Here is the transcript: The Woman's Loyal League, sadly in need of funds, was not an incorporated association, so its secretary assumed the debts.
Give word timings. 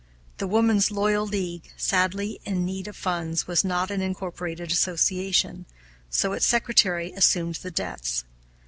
The 0.39 0.47
Woman's 0.47 0.89
Loyal 0.89 1.27
League, 1.27 1.71
sadly 1.77 2.39
in 2.43 2.65
need 2.65 2.87
of 2.87 2.95
funds, 2.97 3.45
was 3.45 3.63
not 3.63 3.91
an 3.91 4.01
incorporated 4.01 4.71
association, 4.71 5.67
so 6.09 6.33
its 6.33 6.47
secretary 6.47 7.11
assumed 7.11 7.57
the 7.61 7.69
debts. 7.69 8.23